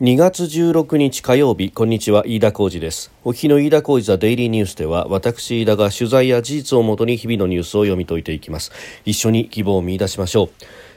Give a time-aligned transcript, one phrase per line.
[0.00, 3.12] 2月16日火曜日こんにちは飯田浩二です。
[3.22, 8.72] お日の飯田浩二ザデイリーニュースでは私飯田が取材や事実をもとに日々のニュースを読み解いていきます。
[9.04, 10.50] 一緒に希望を見出しましょう。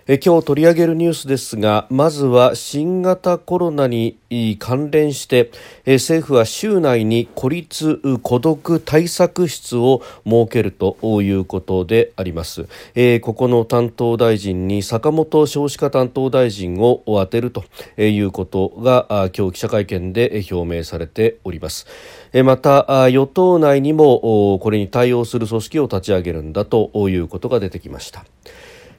[0.05, 4.17] え今日取り上げるニュースですがまずは新型コロナに
[4.59, 5.49] 関連して
[5.85, 17.63] え政府は週内に孤立孤独対策室を設けるということであります、えここの担当大臣に坂本少子化担当大臣を充てると
[17.97, 21.87] いうことが今日記者会見で表明されております。
[22.43, 28.25] また与党内にもこれに対応する組織を立ち上げるんだということが出てきました。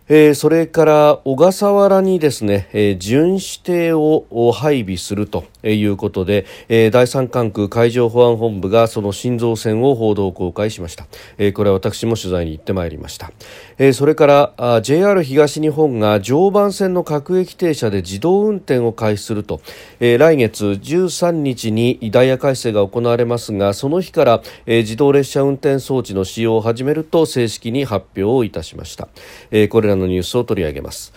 [0.07, 11.07] えー、それから小笠原にですね、えー、巡視艇を配備するということで、えー、第三管区海上保安本部がその心臓船を報道公開しました、
[11.39, 13.33] え、これは私も取材に行ってまいりました、
[13.79, 19.63] え、それからあ JR 東日本が常磐線の各駅停車で自動運転を開始すると、
[20.01, 29.09] え、来月13日にダイヤ改正が行われますがその日から、え、自動列車運転装置の使用を始めると正式に発表をいたしました、
[29.51, 31.13] え、これらのニュースを取り上げます。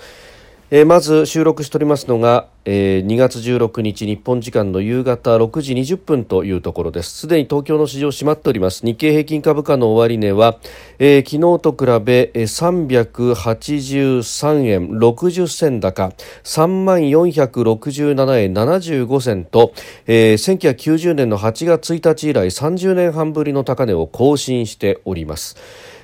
[0.69, 7.19] えー、まず収録しておりますのが、えー、2月16日日本時間の夕方6時20分というところです。
[7.19, 8.85] すでに東京の市場閉まっております。
[8.85, 10.57] 日経平均株価の終値は、
[10.99, 16.11] えー、昨日と比べ383円60銭高
[16.43, 19.71] 3万467円75銭と、
[20.05, 25.55] えー、1990年の8月1日以来30年半ぶりの高値を更新しております、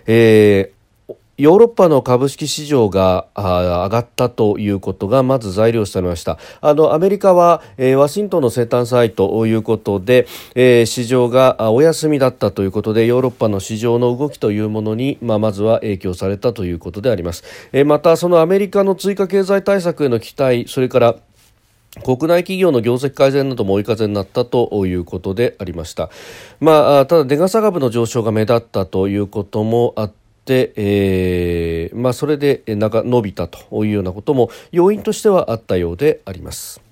[0.08, 0.83] えー
[1.38, 21.16] ヨーロッパの株式市場が上がったということがまず材料されましたあのアメリカは、えー、ワシントンの生誕祭ということで、えー、市場がお休みだったということでヨーロッパの市場の動きというものに、まあ、まずは影響されたということであります、えー、またそのアメリカの追加経済対策への期待それから
[22.04, 26.10] 国内企業の業績改善なども追い風になったということでありました。
[26.60, 30.23] まあ、ただ、出傘株の上昇が目立ったということもあって、
[30.76, 36.83] えーまあ、それで長伸びたというようなことも要因としてはあったようであります。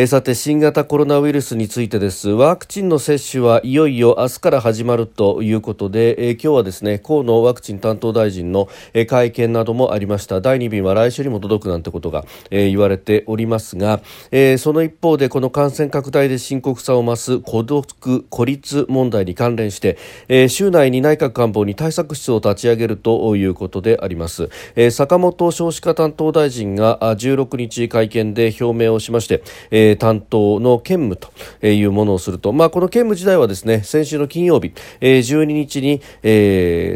[0.00, 2.28] えさて新型コロナウイルスについてです。
[2.28, 10.40] ワクチンの接種はいよいよ明日から始まるということで、え今日はですね河野ワクチン担当大臣の、え会見などもありました。
[10.40, 14.00] 第2便は来週にも届くなんてことが、え言われておりますが、
[14.30, 19.98] えその一方でこの感染拡大で深刻さを増す孤独孤立問題に関連して、
[20.28, 29.42] え週内に内閣官房に対策室を立ち上げるということであります、え坂本少子化担当大臣が16日会見で表明をしまして、
[29.72, 36.00] え担当の兼務というものをすると、まあ、この兼務自体はですね先週の金曜日、えー、12日に、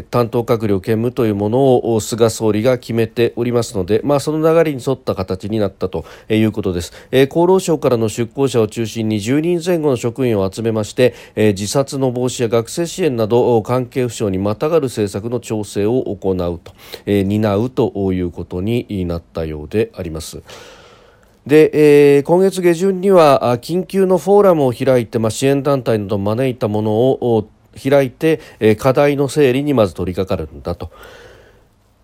[0.09, 16.73] 担当閣僚兼務というものを菅総理が決めておりますので、まあ、その流れに沿った形になったということです、厚労省からの出向者を中心に10人前後の職員を集めまして、自殺の防止や学生支援など関係府省にまたがる政策の調整を行うと、
[17.05, 20.41] 担うということになったようであります。
[21.45, 27.49] で、えー、今月下旬には緊急のフォーラムを開いて、まあ、支援団体などを招いたものを
[27.81, 30.91] 開いて、えー、課題の整理にまず取り掛かるんだと。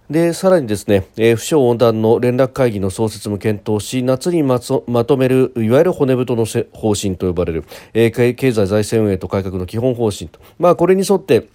[0.10, 7.64] でさらにですね、えー、不詳横断の連絡会議の創設も検討し夏にままとめるいわゆる骨太の方針と呼ばれる、
[7.94, 11.48] えー、経済財政運営と改革の基本方針と、まあ、これに沿って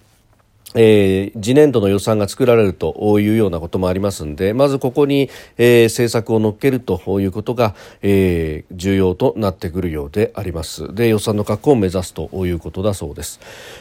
[0.73, 10.93] えー、次年度の予算が作られるというようなこともありますのでまずここに、えー、政策を乗っけるということが、えー、重要となってくるようであります。
[10.93, 13.39] で予算の確保を目指すということだそうです、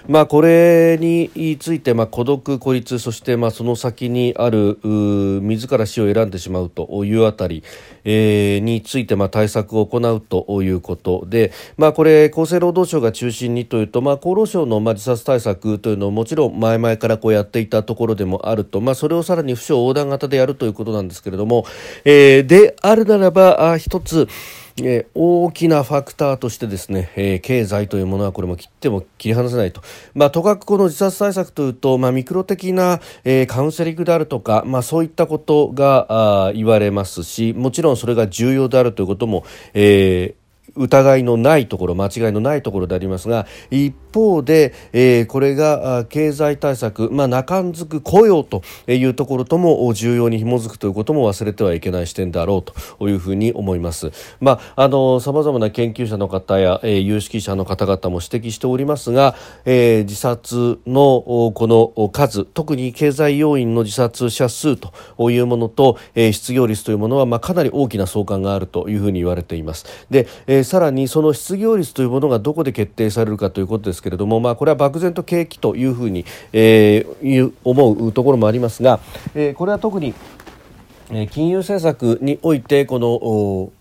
[0.08, 7.64] まあ、これについて、まあ、孤独孤立そして、まあ、その先にある自ら死を選んでしまうというあたり、
[8.04, 21.66] えー、について、まあ、対策を行うということで、まあ、これ厚生労働省が中心にというと、まあ、厚労省の、まあ、自殺対策というのをもちろん前々からこうやっていたところでもあると、まあ、それをさらに不詳横断型でやるということなんですけれども、
[22.04, 24.28] えー、であるならばあ一つ
[24.76, 29.82] えー、大きなファクターとしてですね、えー、経済というものはこれも切っても切り離せないと、
[30.14, 39.44] まあ、とかくこの自殺対策というと、まあ、ミクロ的な、えー、カウンセリングであるとか、まあ、そういったことがあ言われますしもちろんそれが重要であるということも、
[39.74, 40.43] えー
[40.76, 54.12] 疑いのないところ間違いのないところでありますが一方で、えー、これが経済対策、まあ、中んづく雇用というところとも重要に紐づくということも忘れてはいけない視点であろうというふうに思います。
[54.40, 59.34] まあ、あの様々な研究者の方や、えー、有識者の方々も指摘しておりますが、
[59.64, 61.66] えー、自殺のこ
[61.96, 64.92] の数特に経済要因の自殺者数と
[65.30, 70.06] いうものと、えー、失業率というものは、まあ、かなり大きな相関があるというふうに言われています。
[70.10, 79.00] で、えー、さらにその失業率というものがどこで決定されるかということですけれども、まあ、これは漠然と景気というふうに、えー、思うところもありますが、
[79.34, 80.14] えー、これは特に
[81.30, 83.72] 金融政策においてこの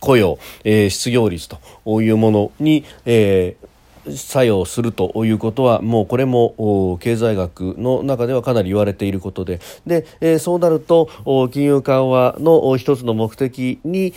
[0.00, 3.67] 雇用、えー、失業率というものに、えー、
[4.14, 9.60] 作用するということはもうこれも経済学の中ではかなり言われていることで。
[9.86, 11.08] で、えー、そうなると
[11.52, 14.14] 金融緩和の一つの目的に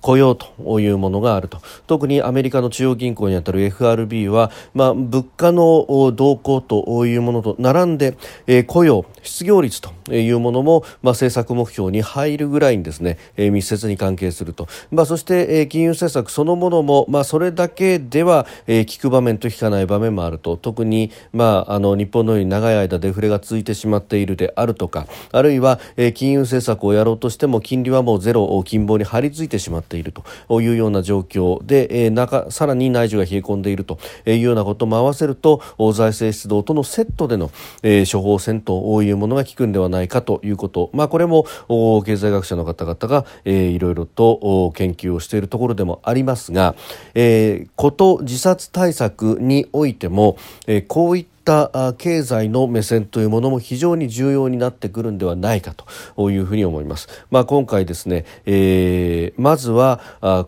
[0.00, 1.58] 雇用というものがあると。
[1.86, 20.56] 特にアメリカの中央銀行にあたる FRB は、まあ、物価の動向というものと並んで、えー、雇用失業率というものも、まあ、政策目標に入るぐらいにですね、えー、密接に関係すると、まあ、そして、えー、金融政策そのものも、まあ、それだけでは、えー、効く場面と効かない場面もあると。
[20.56, 30.12] 特に、まあ、あの日本のように長い間デフレが続いてしまっているであるとかあるいは、えー、金融政策をやろうとしても金利はもうゼロ金棒に張り付いてしまっている
[30.48, 35.62] というような状況で、えー、中さらに内需が冷え込んでいるというようなことも合わせると
[35.92, 37.50] 財政出動とのセットでの、
[37.82, 46.74] えー、処方箋というものが効くんではないかということ、まあ、これも経済学者の方々が、えー、いろいろと研究をしているところでもありますが、
[47.14, 50.36] えー、こと自殺対策においても、
[50.66, 55.74] えー、こういった経済の目線というものも非常に重要になってくるんではないか
[56.16, 57.08] というふうに思います。
[57.30, 60.00] まあ、今回ですね、えー、まずは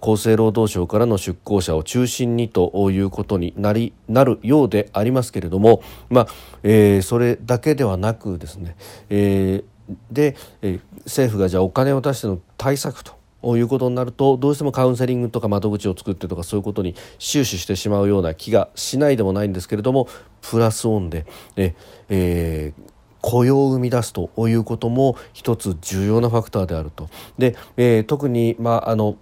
[0.03, 5.81] 厚生労働省からの出向者を中心にということになりなるようでありますけれども、
[6.11, 6.29] まあ
[6.65, 8.75] えー、それだけではなくですね、
[9.09, 13.13] えー、で、えー、政府がじゃあお金を出しての対策と
[13.45, 20.09] いうことになるとどうしてもカウンセリングとか窓口を作ってとかそういうことに終始してしまうような気がしないでもないんですけれども
[20.43, 21.75] プラスオンで、え
[22.09, 27.09] えー雇用を生み出すということも一つ重要なファクターであると。
[27.39, 29.17] で、えー、特に、まあ、あの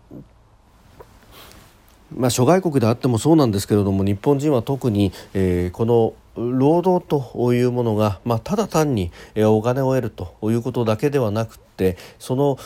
[2.15, 12.59] まあ、諸外国であってもそうなんですけれども日本人は特に、えー、この労働というものが、まあ、ただ単にお金を得るということだけではなくってその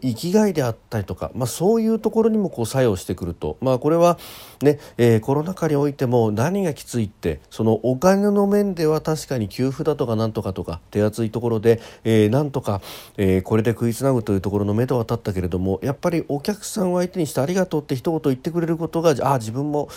[0.00, 4.18] 生きがいであったりとか、まあ、そういうところにもこう作用してくると、まあ、これは
[4.62, 12.80] ね、えー、コロナ禍においても何がきついってそのお金の面では確かに給付だとかなんとかとか手厚いところで、えー、なんとか、
[13.18, 19.88] えー、これで食いつなぐというところの目処は立ったけれどもやっぱりお客さんを相手にしてありがとうって一言言ってくれることがあ自分も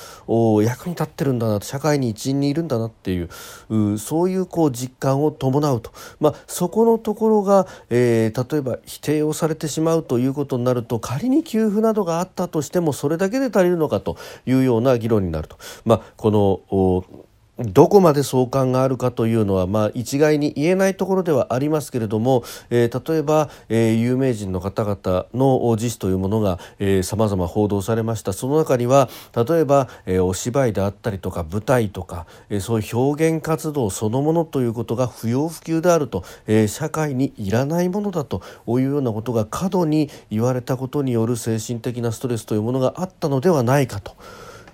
[0.61, 15.57] 役に立ってるんだなと社会に一員にいるんだなっていうそういうこう実感を伴うと、まあ、そこのところが、えー、例えば否定をされてしまうということになると仮に給付などがあったとしてもそれだけで足りるのかというような議論になると。
[15.85, 17.21] まあ、この
[17.65, 26.59] どこまで相関があるかというのは、まあ、一概に言えないところではありますけれども、えー、例えば、えー、有名人の方々の自死というものが
[27.03, 44.15] さまざま報道されましたその中には例えば、えー、お芝居であったりとか舞台とか、え、そういう表現活動そのものということが不要不急であると、え、社会にいらないものだというようなことが過度に言われたことによる精神的なストレスというものがあったのではないかと。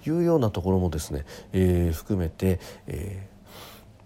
[0.08, 3.28] いうようなところもですね、えー、含めて、え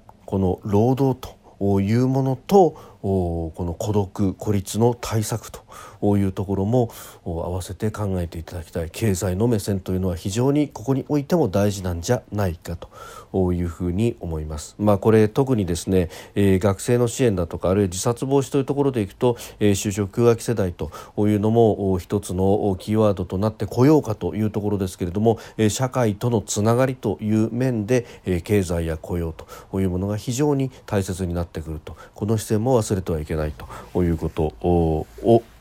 [0.07, 6.91] ー、この労働というものとこの孤独孤立の対策というところも
[7.25, 14.75] 合わせて考えていただきたい経済の目線というのは非常にここにおいても大事なんじゃないかというふうに思います。
[14.77, 33.53] まあ、これ特にですね、えー、学生の支援だとかあるいは自殺防止というところでいくと、えー、就職空学世代というのも一つのキーワードとなってこようかというところですけれども、えー、社会とのつながりという面で、えー、経済や雇用というものが非常に大切になってくるとこの視線も忘れてはいけない
[33.93, 35.07] ということを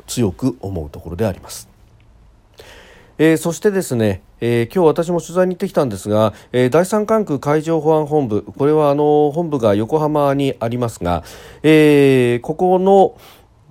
[0.07, 1.69] 強く思うところであります。
[3.23, 11.23] えー、そしてですね、えー、今日私も取材に行ってきたんですが、えー、第三管区海上保安本部これはあの本部が横浜にありますが、
[11.63, 13.15] えー、ここの、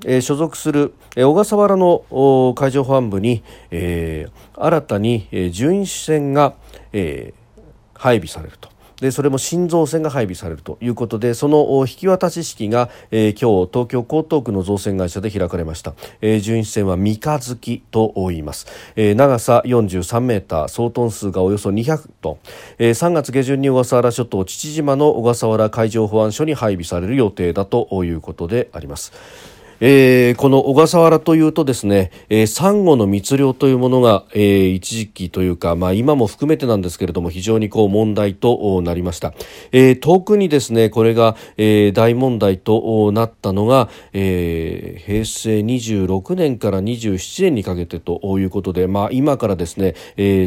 [0.05, 6.53] えー、所属する、えー、小笠原の海上保安部に、えー、新たに、えー、巡視船が、
[6.93, 8.68] えー、配備されると。
[9.01, 22.38] でそれも新造船が配備されるということでその引き渡し式が、えー、今日東京江東区の造船会社で開かれました、えー、巡視船は三日月と言います、えー、長さ43メーター総トン数がおよそ200トン、
[22.79, 29.58] えー、3月下旬に小笠原諸島父島の小笠原海上保安署に配備される予定だということであります。
[29.81, 39.33] えー、この小笠原というとですね、えー、サンゴの密漁というものが、えー、一時期というか、まあ、今も含めてなんですけれども非常にこう問題となりました、
[39.71, 50.45] えー、特にですねこれが、えー、大問題となったのが、えー、平成26年から27年にかけてということで、まあ、今からですね、えー、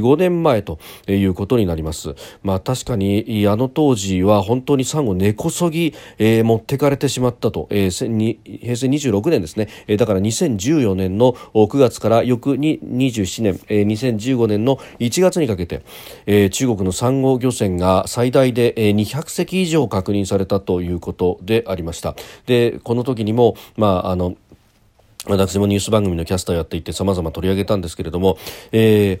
[0.00, 0.78] 45年前と
[1.08, 7.90] いうことになります、まあ、確かにあの当時は本当にサンゴ根こそぎ、えー、持ってかれてしまったと、えー、
[8.60, 15.82] 平成26年ですね、えー、だから2014年の9月から翌に27年、えー、2015年の1月にかけて、
[16.26, 22.14] えー、中国の産後漁船が最大で200隻以上確認されたということでありました。
[22.46, 24.36] でこの時にも、まあ、あの
[25.26, 28.38] 私もニュース番組のキャスターをやっていて様々取り上げたんですけれども、
[28.72, 29.20] え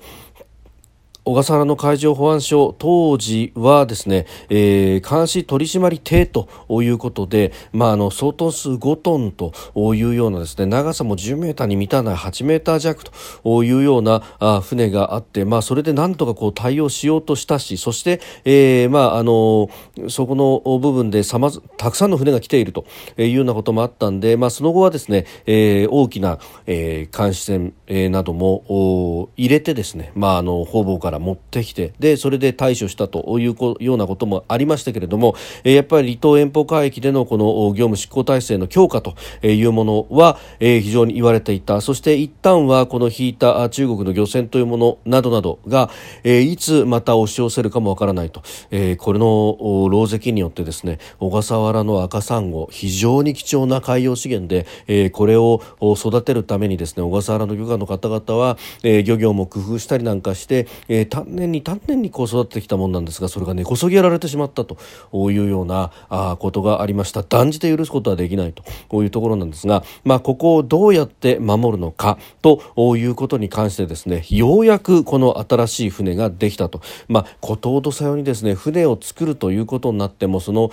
[1.24, 6.48] 小笠原の海上保安署当時はですね、えー、監視取締艇と
[6.82, 9.52] いうことで、まあ、あの相当数5トンと
[9.94, 19.70] いうようなですね長さも10メーターに満たない8メーター弱というようなあ船があって、まあ、それでなんとかこう対応しようとしたしそして、えーまあ、あの
[20.08, 22.84] そこの部分でさまたくさんの船が来ていると
[23.16, 39.14] いうようなこともあったんで、まあ、その後はですね、えー、大きな、えー、監視船、えー、なども入れてですね、まあ、あの方々からから持ってきてでそれで対処したというようなこともありましたけれども、えやっぱり離島遠方海域でのこの業務執行体制の強化と
[39.46, 41.80] いうものは、え非常に言われていた。
[41.80, 45.90] そして一旦はこの引いた中国の漁船というものなどなどが、
[46.24, 60.66] えいつまた押し寄せるかもわからないと、えこれの牢石によってですね小笠原の赤サンゴ非常に貴重な海洋資源で、えこれを育てるためにですね小笠原の漁家の方々は、え漁業も工夫したりなんかして、
[61.02, 64.76] えー、丹念に丹念にこう育ってきたものなんですがそれが根こそぎやられてしまったと
[65.12, 67.22] いうようなあことがありました。
[67.22, 72.60] 断じて許すことはできないというところなんですが、まあ、ここをどうやって守るのかと
[72.96, 80.70] いうことに関してですねようやくこの新しい船ができたと、まあ、ことほどさようにですね船を作るということになってもその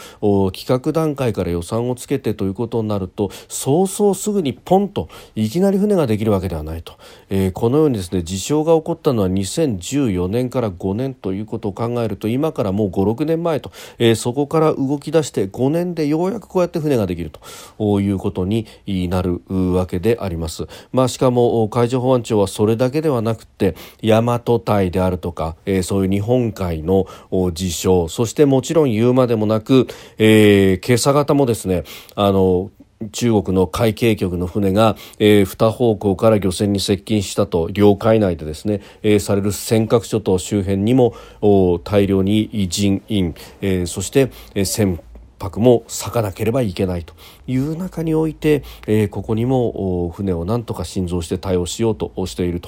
[0.52, 6.94] 企画段階から予算をつけてということになるとそうそうすぐにポンといきなり船ができるわけではないと、
[7.30, 17.32] えー、このようにですね事象が起こったのは2014 4年から5年ということを考えると今からもう56年前と、えー、そこから動き出して5年でようやくこうやって船ができる
[17.78, 18.68] ということに
[19.10, 20.68] なるわけであります。
[20.92, 27.08] まあ、しかも海上保安庁はそれだけではなくて大和隊であるとか、えー、そういう日本海の
[27.54, 31.84] 事象そしてもちろん言うまでもなく、えー、今朝方もですね
[32.16, 32.72] あの
[33.12, 41.14] 中国の海警局の船が、えー、二方向から漁船に接近したと領海内でですね、えー、される尖閣諸島周辺にも
[41.86, 45.00] 大量に人員、えー、そして、えー、船
[45.40, 47.14] 舶も咲かなければいけないと
[47.48, 52.62] いう中において、えー、ここにも船を何とか新造して対応しようとしている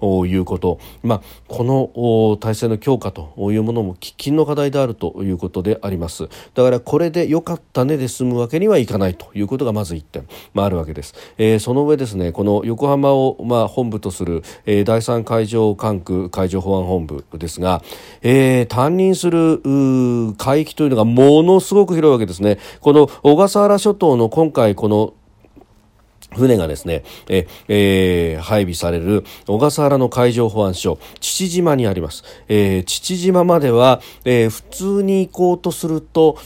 [0.00, 6.28] ということ、まあ、この体制の強化というものも喫緊の課題であるということであります。
[6.54, 17.82] だからこれで良かったねで済むわけにはいかないということがまず1点、まあ、あるわけです、えー、その上ですねこの横浜を、まあ、本部とする、えー、第三海上管区海上保安本部ですが、
[18.22, 19.60] えー、担任する
[20.36, 25.14] 海域というのがものすごく広いわけですねこの小笠原諸島の今回この
[26.36, 32.22] 船がですね、え、えー、配備される小笠原の海上保安署、父島にあります。
[32.48, 36.38] えー、父島までは、えー、普通に行こうとすると、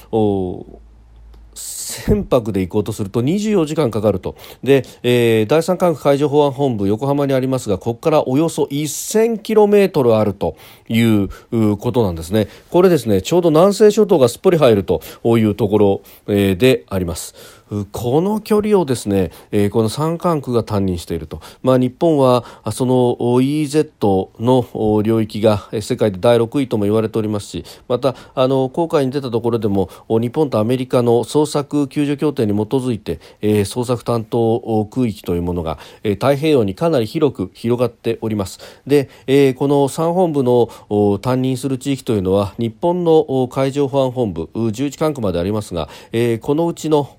[1.54, 10.56] 船舶で行こうとすると24時間かかるとで、えー、第三管区海上保安本部横浜にありますがここからおよそ 1000km あると
[10.88, 11.28] いう
[11.76, 17.61] ことなんですねこれですねちょうど南西諸島がすっぽり入るというところ、であります。
[17.90, 38.58] この距離をですね、えー、この山間区が担任していると、まあ、日本はその EZ の領域が世界で第6位とも言われておりますしまたあの航海に出たところでも日本とアメリカの捜索救助協定に基づいて、えー、捜索担当空域というものが、えー、太平洋にかなり広く広がっております。
[38.86, 40.68] で、えー、この3本部の
[41.20, 47.16] 担任する地域というのは日本の海上保安本部11管区までありますが、えー、このうちの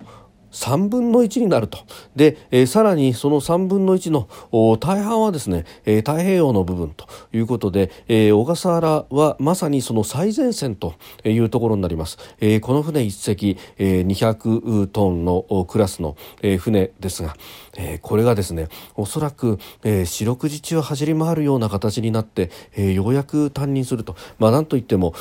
[0.53, 1.79] 3分の1になると。
[2.15, 4.29] で、えー、さらにその3分の1の
[4.77, 10.93] 大半はですね、えー、太平洋の部分ということで、えー、小笠原はまさにその最前線と
[11.25, 17.35] いうところになります、えー、この船1隻、えー、200トンのクラスの、えー、船ですが、
[17.77, 25.13] えー、これがですねおそらく、えー、四六時中走り回るような形になって、えー、ようやく担任すると、まあ、なんといっても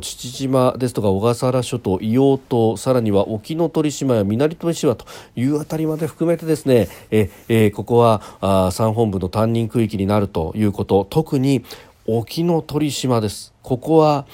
[0.00, 5.06] 父島ですとか小笠原諸島硫黄島さらには沖ノ鳥島や南鳥島と
[5.36, 11.06] いうあたりまで含めてですね、ええ、ここはあ山本部の担任区域になるということ。
[11.08, 11.64] 特に
[12.06, 13.54] 沖ノ鳥島です。
[13.62, 14.26] ここは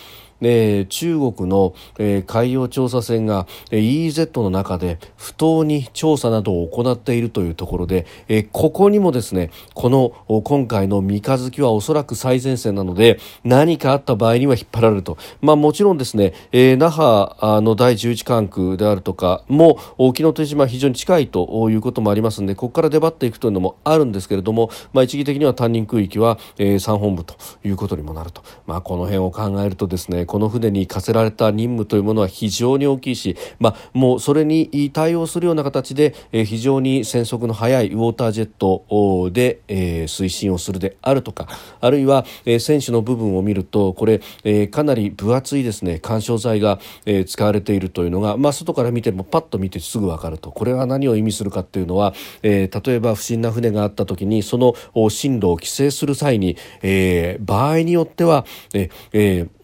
[0.42, 41.48] えー、中国の、えー、海洋調査船が、えー、EEZ の中で不当に調査などを行っているというところで、えー、ここにもですねこの今回の三日月はおそらく最前線なので何かあった場合には引っ張られると、まあ、もちろんですね、えー、那覇の第11管区であるとかも沖ノ鳥島非常に近いということもありますのでここから出張っていくというのもあるんですけれども、まあ、一義的には担任区域は、えー、3本部ということにもなると、まあ、この辺を考えるとですねこの船に課せられた任務というものは非常に大きいし、まあ、もうそれに対応するような形で、え非常に戦速の速いウォータージェットで、え推進をするであるとか
[41.82, 50.50] あるいは、え選手の部分を見るとこれ、えかなり分厚いですね干渉剤が、え使われているというのが、まあ、外から見てもパッと見てすぐ分かると。
[50.50, 54.72] これは何を意味するかというのは、え例えば不審な船があった時にその
[55.10, 59.62] 進路を規制する際に、え場合によってはええー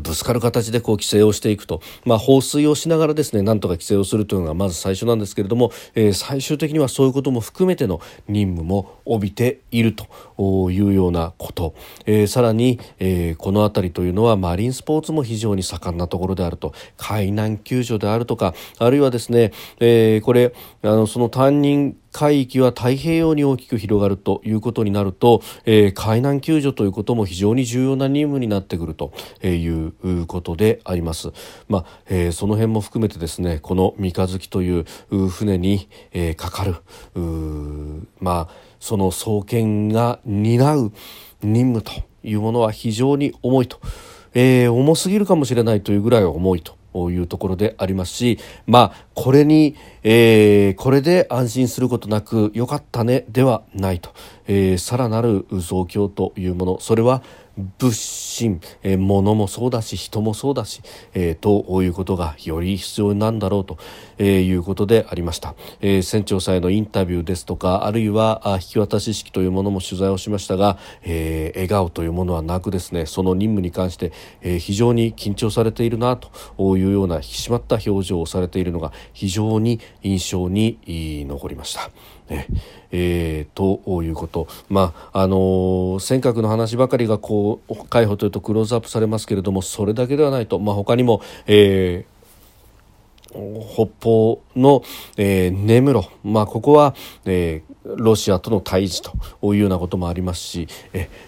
[0.00, 11.74] ぶつかる形でこう規制をしていくと、まあ、放水をしながらですねなんとか規制をするというのがまず最初なんですけれども、えー、最終的にはそういうことも含めての任務も帯びているというようなこと、
[12.06, 16.72] えー、さらに、えー、この辺りというのはマリンスポーツも非常に盛んなところであると。
[16.96, 31.32] 海難救助であるとかあるいはですね、え、これあのその担任海域は太平洋に大きく広がるということになると、えー、海難救助ということも非常に重要な任務になってくるということであります。
[31.66, 34.84] まあえー、その辺も含めてですねこの三日月という
[35.28, 36.76] 船に、えー、かかる
[38.20, 40.92] まあその送検が担う
[41.42, 43.80] 任務というものは非常に重いと、
[44.34, 46.76] えー、重すぎるかもしれないというぐらい重いと
[47.10, 54.10] いうところでありますし、まあ、これに、えー、これで安心することなくよかったねではないと、
[54.46, 56.80] えー、さらなる増強というもの。
[56.80, 57.22] それは
[57.56, 60.82] 物心、えー、物もそうだし人もそうだし、
[61.14, 63.78] えー、ということがより必要なんだろうと、
[64.18, 81.90] えー、いうことでありました、えー、船長さんへのインタビューですとかあるいは引き渡し式というものも取材をしましたが、えー、笑顔というものはなくですねその任務に関して、えー、非常に緊張されているなというような引き締まった表情をされているのが非常に印象に残りました。
[82.28, 82.46] え
[82.90, 92.13] えー、ということ、まああのー、尖閣の話ばかりがこう海保というとクローズアップされますけれどもそれだけではないと、まあ、他にも、えー、
[93.34, 94.82] 北方の、
[95.16, 96.94] えー、根室、まあ、ここは、
[97.24, 100.68] えー、ロシアとの対峙というようなこともありますし、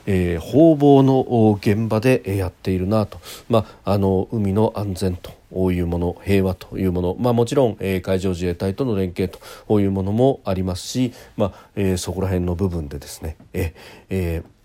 [0.06, 5.32] えー、方々の現場でやっているなと、まあ、あの海の安全と
[5.72, 9.32] いうもの平和というもの、まあ、もちろん、えー、海上自衛隊との連携
[9.68, 13.74] というものもありますし、まあえー、そこら辺の部分でですね、え
[14.08, 14.56] えー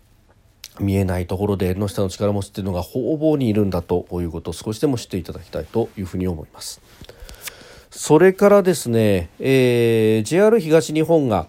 [0.79, 6.81] 見えないところで縁の下の力持ちっていうのが方々にいるんだということを少しでも知っていただきたいというふうに思います。
[7.91, 11.47] それからですね、えー、JR 東日本が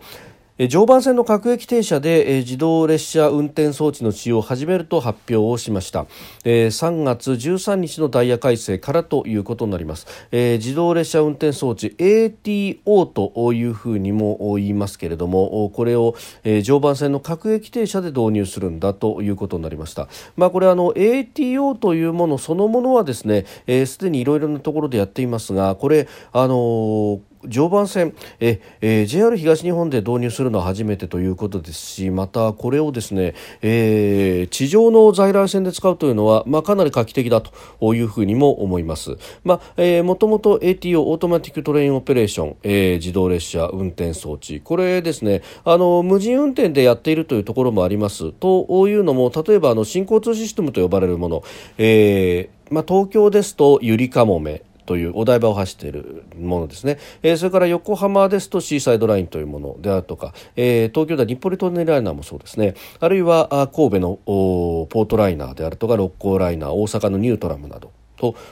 [0.59, 6.05] 常磐線の各駅停車で自動列車運転装置の使用を始めると発表をしました。
[6.45, 10.07] 3月13日のダイヤ改正からということになります。
[10.31, 16.15] 自動列車運転装置 ATO というふうにも言いますけれどもこれを
[16.63, 20.09] 常磐線の各駅停車で導入するんだということになりました。
[20.37, 23.47] まあこれあの ATO というものそのものはですね
[23.87, 44.61] すでにいろいろなところでやっていますがこれあの常磐線え、えー、JR 東日本で導入するのは初めてということですしまたこれをですね、えー、地上の在来線で使うというのは、まあ、かなり画期的だというふうにも思います、まあえー、もともと ATO Automatic Train Operation、えー、自動列車運転装置。
[44.61, 48.33] これですねあの無人運転でやっているというところもあります。
[48.33, 51.43] というのも例えばあの新交通システムと呼ばれるもの、
[51.79, 54.63] えーまあ、東京ですとゆりかもめ。
[54.93, 62.75] というお台場を走っているものですね、えー、それから横浜ですとシーサイドラインというものであるとか、えー、東京では日暮里トンネルライナーもそうですね。
[63.01, 67.91] あるいは神戸のポートライナーであるとか六甲ライナー大阪のニュートラムなど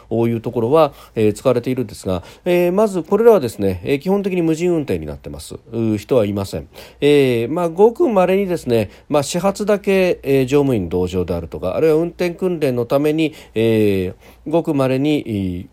[0.09, 5.57] というところは、えー、使われているんですが、えー、まずこれらはですね、えー、基本的に無人運転になってます。
[5.99, 6.69] 人はいません、
[7.01, 14.15] えーまあ、ごく稀にですね、まあ、始発だけ、え、乗務員同乗であるとかあるいは運転訓練のために、え、
[14.49, 15.69] ごく稀に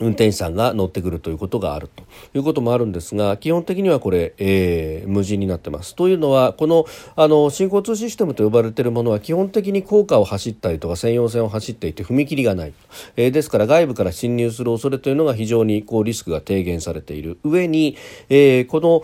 [0.00, 5.94] 運転手さんが乗ってくるということがあるということもあるんですが基本的にはこれ、えー、無人になってます。
[5.94, 12.72] というのはこのあの新交通システムと呼ばれているものは基本的に高架を走ったりとか専用線を走っていて踏切がない、
[13.16, 17.96] えー、ですから外部から侵入する恐れというのが非常にこうリスクが低減されている上に、
[18.28, 19.02] えー、この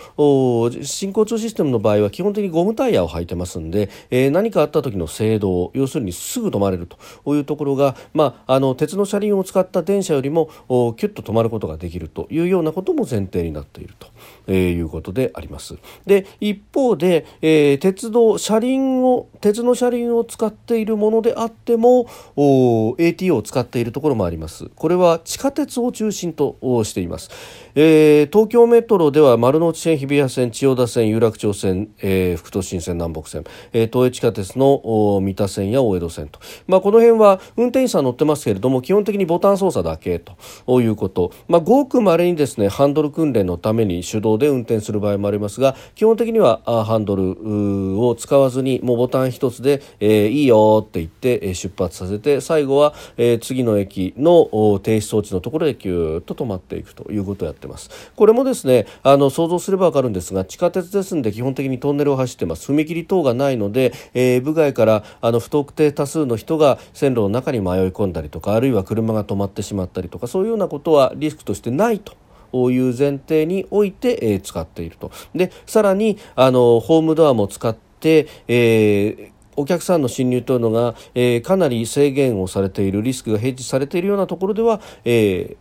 [0.85, 10.51] 新交通システムの場合は基本的にゴムタイヤを履いてますんで、えー、何かあった時の制動要するにすぐ止まれるというところが、まあ、あの鉄の車輪を使った電車よりも
[10.93, 14.09] キュッと止まることができるというようなことも前提になっていると、
[14.47, 15.77] えいうことであります。
[16.05, 24.67] で一方で、えー、鉄道車輪を鉄の車輪を使っているものであっても ATO を使っているところもあります。
[24.75, 27.31] これは地下鉄を中心としています。
[27.77, 40.37] えー、東京メトロでは丸の内線、日比谷線、千代田線、有楽町線、えー、福都新線、南北線、えー、東映地下鉄の三田線や大江戸線と、まあ、この辺は運転手さん乗ってますけれども基本的にボタン操作だけと
[40.83, 54.49] いうこと、まあ、ごくまれにですねハンドル訓練のために手動で運転する場合もありますが基本的にはハンドルを使わずにもうボタン一つで、えー、いいよって言って出発させて最後は、えー、次の駅の
[54.83, 57.91] 停止装置のところでキューッと止まっていくということをやってます。
[58.17, 62.73] これもですねあの想像すればわかるんですが地下鉄ですんで基本的にトンネルを走ってます。
[62.73, 75.11] 踏切等がないので、えー、部外からあの不特定多数の人が線路の中に迷い込んだりとかあるいは車が止まってしまったりとかそういうようななことはリスクとしてないという前提において、えー、使っていると。
[75.35, 85.57] でさらにあのホームドアも使って、えーお客さんの侵入というのが、えー、かなり制限をされているリスクが併示されているようなところでは、えー、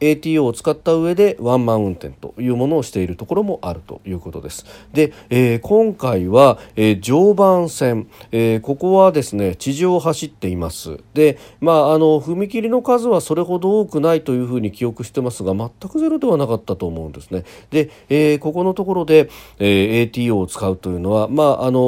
[0.00, 4.66] ATO を使った上でワンマン運転というものをしているところもあるということです。
[4.92, 10.98] で、えー、今回は、えー、常磐線、えー、ここはですね地上を走っています。
[11.14, 17.44] で、まああの踏切の数はそれほど多くないというふうに記憶してますが全くゼロではなかったと思うんですね。
[17.70, 21.80] で、えー、ここのところで、えー、ATO を使うというのはまああの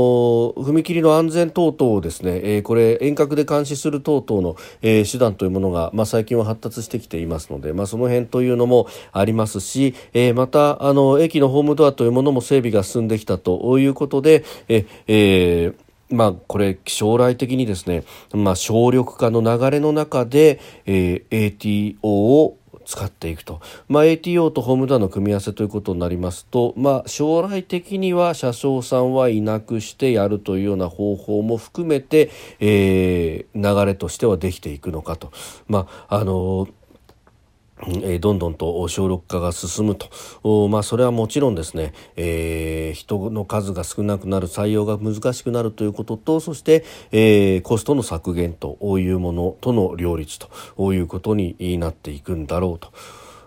[0.57, 32.31] 踏切の安全等々をですね、えー、これ遠隔で監視する等々の、えー、手段というものがまあ最近は発達してきていますので、まあその辺というのもありますし、えー、またあの駅のホームドアというものも整備が進んできたということで、ええーまあ、これ将来的にですね、まあ、省力化の流れの中で、えー、ATO を使っていくと、まあ、ATO とホームドアの組み合わせということになりますと、まあ、将来的には車掌さんはいなくしてやるというような方法も含めて、
[32.61, 35.31] えー、流れとしてはできていくのかと。
[35.67, 36.78] まああのー
[38.03, 52.93] えどんどんと小6化が進むと、まあ、それはもちろんですね、えー、人の数が少なくなる採用が難しくなるということとそして、えー、コストの削減というものとの両立ということになっていくんだろうと。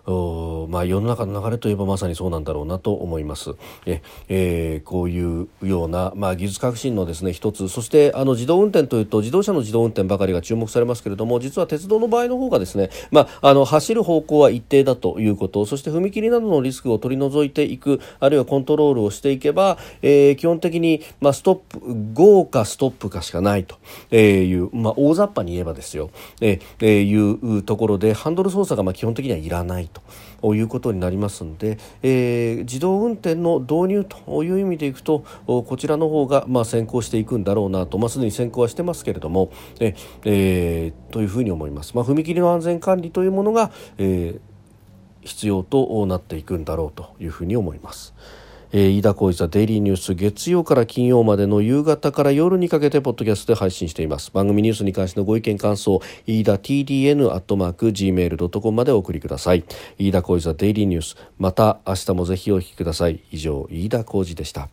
[0.06, 3.54] まあ、世の中の流れといえばまさにそうなんだろうなと思います。
[3.86, 21.80] ええー、こういうような、まあ、技術革新のですね一つそしてあの自動運転というと自動車の自動運転ばかりが注目されますけれども実は鉄道の場合の方がですね、まあ、あの走る方向は一定だということそして踏切などのリスクを取り除いていくあるいはコントロールをしていけば、えー、基本的に、まあ、ストップ
[22.12, 23.78] GO かストップかしかないと
[24.16, 26.10] いう、まあ、大雑把に言えばですよ、
[26.40, 29.88] えー、いうところでハンドル操作がまあ基本的にはいらない
[30.40, 41.94] ということになりますので、えー、自動運転の導入という意味でいくとこちらの方がまあ先行していくんだろうなと、まあ、すでに先行はしてますけれども、えー、というふうに思います。
[41.94, 48.14] まあ、踏切の安全管理というものが、えー、必要となっていくんだろうというふうに思います。
[48.72, 54.30] えー、飯田浩司ザデイリーニュース月曜から金曜までの夕方から夜にかけてポッドキャストで配信しています。
[54.32, 59.64] 番組ニュースに関してのご意見感想飯田 TDN アットマーク Gmail.com までお送りください。
[59.98, 61.16] 飯田浩司ザデイリーニュース。
[61.38, 63.20] また明日もぜひお聞きください。
[63.30, 64.68] 以上飯田浩司でした。